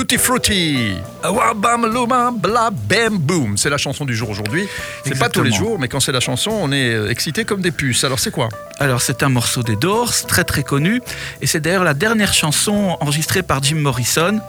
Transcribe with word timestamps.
Tutti 0.00 0.16
Frutti. 0.16 0.94
Wabam 1.22 1.84
luma 1.84 2.30
bla 2.30 2.70
bam 2.70 3.18
boom. 3.18 3.58
C'est 3.58 3.68
la 3.68 3.76
chanson 3.76 4.06
du 4.06 4.16
jour 4.16 4.30
aujourd'hui. 4.30 4.66
C'est 5.04 5.18
pas 5.18 5.28
tous 5.28 5.42
les 5.42 5.52
jours, 5.52 5.78
mais 5.78 5.88
quand 5.88 6.00
c'est 6.00 6.10
la 6.10 6.20
chanson, 6.20 6.52
on 6.52 6.72
est 6.72 6.94
euh, 6.94 7.10
excité 7.10 7.44
comme 7.44 7.60
des 7.60 7.70
puces. 7.70 8.02
Alors 8.02 8.18
c'est 8.18 8.30
quoi? 8.30 8.48
Alors 8.80 9.02
c'est 9.02 9.22
un 9.22 9.28
morceau 9.28 9.62
des 9.62 9.76
Doors, 9.76 10.10
très 10.26 10.42
très 10.42 10.62
connu, 10.62 11.02
et 11.42 11.46
c'est 11.46 11.60
d'ailleurs 11.60 11.84
la 11.84 11.92
dernière 11.92 12.32
chanson 12.32 12.96
enregistrée 13.00 13.42
par 13.42 13.62
Jim 13.62 13.76
Morrison, 13.76 14.40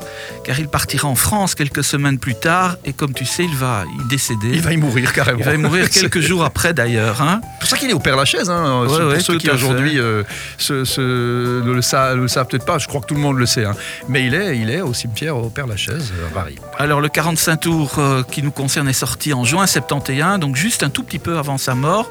car 0.45 0.57
il 0.57 0.69
partira 0.69 1.09
en 1.09 1.15
France 1.15 1.53
quelques 1.53 1.83
semaines 1.83 2.17
plus 2.17 2.35
tard, 2.35 2.77
et 2.85 2.93
comme 2.93 3.13
tu 3.13 3.25
sais, 3.25 3.43
il 3.43 3.53
va 3.55 3.83
y 3.99 4.07
décéder. 4.07 4.51
Il 4.53 4.61
va 4.61 4.71
y 4.71 4.77
mourir 4.77 5.11
carrément. 5.11 5.39
Il 5.39 5.45
va 5.45 5.53
y 5.53 5.57
mourir 5.57 5.85
C'est 5.91 5.99
quelques 6.01 6.21
jours 6.21 6.45
après 6.45 6.73
d'ailleurs. 6.73 7.21
hein. 7.21 7.41
pour 7.59 7.67
ça 7.67 7.77
qu'il 7.77 7.89
est 7.89 7.93
au 7.93 7.99
Père 7.99 8.15
Lachaise. 8.15 8.49
Hein, 8.49 8.81
Ouais, 8.83 8.87
pour 8.87 9.07
ouais, 9.09 9.19
ceux 9.19 9.37
qui 9.37 9.49
aujourd'hui 9.49 9.99
euh, 9.99 10.23
ne 10.69 11.71
le 11.73 11.81
savent, 11.81 12.15
le 12.17 12.27
savent 12.29 12.47
peut-être 12.47 12.65
pas, 12.65 12.77
je 12.77 12.87
crois 12.87 13.01
que 13.01 13.07
tout 13.07 13.15
le 13.15 13.19
monde 13.21 13.37
le 13.37 13.45
sait. 13.45 13.65
hein. 13.65 13.75
Mais 14.07 14.25
il 14.25 14.33
est, 14.33 14.57
il 14.57 14.69
est 14.69 14.79
au 14.81 14.93
cimetière 14.93 15.35
au 15.35 15.49
Père 15.49 15.67
Lachaise 15.67 16.11
euh, 16.17 16.27
à 16.27 16.29
Paris. 16.33 16.55
Alors 16.77 17.01
le 17.01 17.09
45 17.09 17.57
tours 17.57 17.95
euh, 17.99 18.23
qui 18.23 18.41
nous 18.43 18.51
concerne 18.51 18.87
est 18.87 18.93
sorti 18.93 19.33
en 19.33 19.43
juin 19.43 19.67
71, 19.67 20.39
donc 20.39 20.55
juste 20.55 20.83
un 20.83 20.89
tout 20.89 21.03
petit 21.03 21.19
peu 21.19 21.37
avant 21.37 21.57
sa 21.57 21.75
mort, 21.75 22.09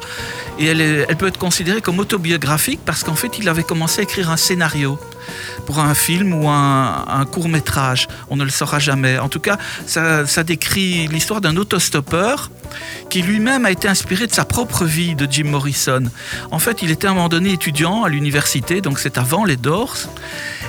et 0.58 0.66
elle, 0.66 0.80
est- 0.82 1.06
elle 1.08 1.16
peut 1.16 1.26
être 1.28 1.38
considérée 1.38 1.80
comme 1.80 1.98
autobiographique 2.10 2.80
parce 2.84 3.04
qu'en 3.04 3.14
fait 3.14 3.38
il 3.38 3.48
avait 3.48 3.62
commencé 3.62 4.00
à 4.00 4.02
écrire 4.02 4.30
un 4.30 4.36
scénario 4.36 4.98
pour 5.66 5.78
un 5.80 5.94
film 5.94 6.32
ou 6.34 6.48
un, 6.48 7.24
court 7.30 7.48
métrage. 7.48 8.08
On 8.30 8.36
ne 8.36 8.44
le 8.44 8.50
saura 8.50 8.78
jamais. 8.78 9.18
En 9.18 9.28
tout 9.28 9.40
cas, 9.40 9.58
ça, 9.86 10.26
ça 10.26 10.42
décrit 10.42 11.06
l'histoire 11.08 11.40
d'un 11.40 11.56
autostoppeur 11.56 12.50
qui 13.08 13.22
lui-même 13.22 13.64
a 13.66 13.70
été 13.70 13.88
inspiré 13.88 14.26
de 14.26 14.32
sa 14.32 14.44
propre 14.44 14.84
vie 14.84 15.14
de 15.14 15.26
Jim 15.30 15.44
Morrison. 15.50 16.04
En 16.50 16.58
fait, 16.60 16.82
il 16.82 16.90
était 16.90 17.08
à 17.08 17.10
un 17.10 17.14
moment 17.14 17.28
donné 17.28 17.52
étudiant 17.52 18.04
à 18.04 18.08
l'université, 18.08 18.80
donc 18.80 18.98
c'est 19.00 19.18
avant 19.18 19.44
les 19.44 19.56
Doors, 19.56 19.96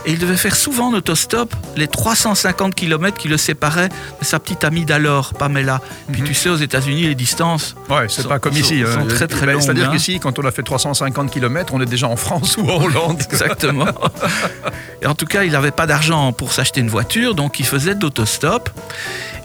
et 0.05 0.11
il 0.13 0.17
devait 0.17 0.35
faire 0.37 0.55
souvent 0.55 0.87
en 0.87 0.93
autostop 0.93 1.55
les 1.77 1.87
350 1.87 2.73
km 2.73 3.17
qui 3.17 3.27
le 3.27 3.37
séparaient 3.37 3.89
de 3.89 4.25
sa 4.25 4.39
petite 4.39 4.63
amie 4.63 4.83
d'alors, 4.85 5.33
Pamela. 5.35 5.79
Puis 6.11 6.21
Mhm. 6.21 6.27
tu 6.27 6.33
sais, 6.33 6.49
aux 6.49 6.55
États-Unis, 6.55 7.03
les 7.03 7.13
distances. 7.15 7.75
Ouais, 7.89 8.07
c'est 8.09 8.23
Sont- 8.23 8.29
pas 8.29 8.39
comme 8.39 8.53
sont- 8.53 8.59
ici. 8.59 8.81
sont 8.81 9.01
hein. 9.01 9.05
très, 9.07 9.27
très 9.27 9.45
Ben, 9.45 9.53
longues, 9.53 9.61
C'est-à-dire 9.61 9.89
hein. 9.89 9.93
qu'ici, 9.93 10.19
quand 10.19 10.39
on 10.39 10.45
a 10.45 10.51
fait 10.51 10.63
350 10.63 11.29
km, 11.29 11.73
on 11.75 11.81
est 11.81 11.85
déjà 11.85 12.07
en 12.07 12.15
France 12.15 12.57
ou 12.61 12.67
en 12.67 12.83
Hollande. 12.83 13.21
Exactement. 13.31 13.85
Et 15.01 15.07
en 15.07 15.15
tout 15.15 15.25
cas, 15.25 15.43
il 15.43 15.51
n'avait 15.51 15.71
pas 15.71 15.87
d'argent 15.87 16.31
pour 16.33 16.53
s'acheter 16.53 16.81
une 16.81 16.89
voiture, 16.89 17.35
donc 17.35 17.59
il 17.59 17.65
faisait 17.65 17.95
de 17.95 18.01
l'autostop. 18.01 18.69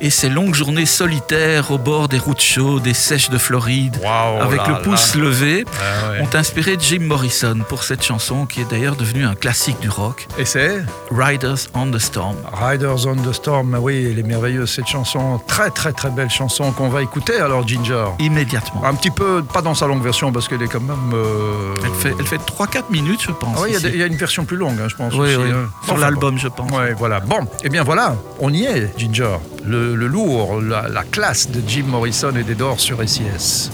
Et 0.00 0.11
ces 0.11 0.28
longues 0.28 0.55
journées 0.55 0.84
solitaires 0.86 1.70
au 1.70 1.78
bord 1.78 2.08
des 2.08 2.19
routes 2.19 2.41
chaudes 2.41 2.86
et 2.86 2.92
sèches 2.94 3.30
de 3.30 3.39
Floride, 3.39 3.98
avec 4.41 4.58
là 4.58 4.69
le 4.69 4.83
pouce 4.83 5.14
là. 5.14 5.22
levé, 5.22 5.64
Ah 5.80 6.11
ouais. 6.11 6.20
ont 6.20 6.36
inspiré 6.36 6.77
Jim 6.78 6.98
Morrison 7.00 7.58
pour 7.69 7.83
cette 7.83 8.03
chanson 8.03 8.44
qui 8.47 8.61
est 8.61 8.70
d'ailleurs 8.70 8.97
devenue 8.97 9.25
un 9.25 9.34
classique 9.34 9.80
du 9.80 9.88
rock, 9.88 10.27
Et 10.38 10.44
c'est 10.44 10.84
Riders 11.11 11.56
on 11.75 11.91
the 11.91 11.98
Storm. 11.98 12.36
Riders 12.53 13.06
on 13.06 13.16
the 13.16 13.33
Storm. 13.33 13.77
Oui, 13.80 14.08
elle 14.11 14.19
est 14.19 14.22
merveilleuse 14.22 14.70
cette 14.70 14.86
chanson. 14.86 15.41
Très, 15.47 15.70
très, 15.70 15.92
très 15.92 16.10
belle 16.10 16.31
chanson 16.31 16.72
qu'on 16.72 16.88
va 16.88 17.03
écouter 17.03 17.36
alors, 17.41 17.66
Ginger. 17.66 18.05
Immédiatement. 18.19 18.84
Un 18.84 18.94
petit 18.94 19.10
peu, 19.10 19.42
pas 19.42 19.62
dans 19.62 19.75
sa 19.75 19.86
longue 19.86 20.03
version 20.03 20.31
parce 20.33 20.47
qu'elle 20.48 20.62
est 20.62 20.69
quand 20.69 20.81
même. 20.81 20.97
euh, 21.14 21.75
Elle 21.84 21.91
fait, 21.94 22.14
elle 22.19 22.27
fait 22.27 22.36
3-4 22.36 22.91
minutes, 22.91 23.22
je 23.22 23.33
pense. 23.33 23.56
Ah 23.58 23.62
oui, 23.62 23.70
il 23.78 23.97
y 23.97 24.03
a 24.03 24.06
y, 24.06 24.08
une 24.08 24.16
version 24.16 24.44
plus 24.44 24.56
longue, 24.56 24.78
hein, 24.81 24.88
je 24.88 24.97
pense. 24.97 25.12
Oui, 25.14 25.34
aussi, 25.34 25.36
oui. 25.36 25.50
hein. 25.55 25.69
Sur 25.84 25.94
Enfin, 25.94 26.03
l'album, 26.03 26.38
je 26.38 26.48
pense. 26.48 26.70
Ouais, 26.70 26.92
voilà. 26.92 27.20
Bon, 27.20 27.41
et 27.64 27.69
bien 27.70 27.83
voilà, 27.83 28.14
on 28.41 28.53
y 28.53 28.64
est, 28.64 28.92
Ginger. 28.98 29.36
Le, 29.69 29.95
lourd, 29.97 30.61
la, 30.61 30.89
la 30.89 31.03
classe 31.03 31.50
de 31.50 31.61
Jim 31.67 31.86
Morrison 31.86 32.33
et 32.36 32.45
des 32.45 32.55
sur 32.77 32.98
SIS. 33.09 33.70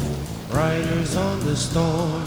Riders 0.50 1.16
on 1.16 1.38
the 1.44 1.54
storm. 1.54 2.22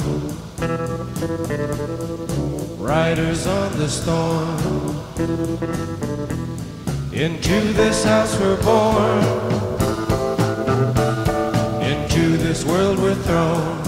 Riders 2.79 3.47
on 3.47 3.71
the 3.79 3.87
storm. 3.87 4.57
Into 7.11 7.73
this 7.73 8.03
house 8.03 8.39
we're 8.39 8.61
born. 8.61 9.23
Into 11.81 12.37
this 12.37 12.63
world 12.65 12.99
we're 12.99 13.15
thrown. 13.15 13.81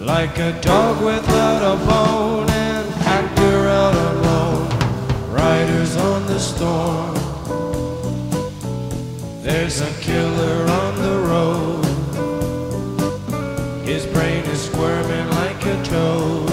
Like 0.00 0.38
a 0.38 0.58
dog 0.62 1.02
without 1.04 1.62
a 1.62 1.76
bone, 1.84 2.48
an 2.48 2.86
actor 3.04 3.68
out 3.68 3.94
alone. 3.94 4.68
Riders 5.30 5.96
on 5.96 6.26
the 6.26 6.38
storm. 6.38 6.49
is 9.70 9.80
a 9.82 9.92
killer 10.00 10.66
on 10.82 10.92
the 11.06 11.16
road. 11.30 11.84
His 13.84 14.04
brain 14.06 14.42
is 14.54 14.62
squirming 14.68 15.28
like 15.40 15.64
a 15.74 15.76
toad. 15.84 16.48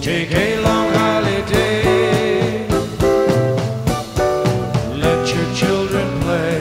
Take 0.00 0.32
a 0.32 0.60
long 0.60 0.88
holiday. 1.00 2.66
Let 5.04 5.20
your 5.34 5.48
children 5.60 6.08
play. 6.24 6.60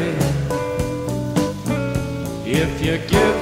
If 2.61 2.71
you 2.85 2.95
give 3.13 3.32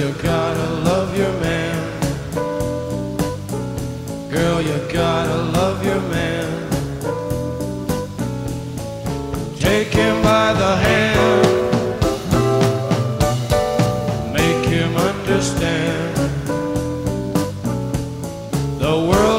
you 0.00 0.12
gotta 0.22 0.66
love 0.88 1.14
your 1.14 1.32
man. 1.40 1.76
Girl, 4.30 4.62
you 4.62 4.78
gotta 4.90 5.36
love 5.58 5.84
your 5.84 6.00
man. 6.16 6.48
Take 9.58 9.88
him 9.88 10.22
by 10.22 10.54
the 10.54 10.72
hand. 10.86 11.46
Make 14.32 14.64
him 14.64 14.96
understand. 14.96 16.16
The 18.78 18.94
world 19.08 19.29